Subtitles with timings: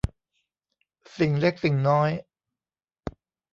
[1.17, 2.09] สิ่งเล็กสิ่งน้อย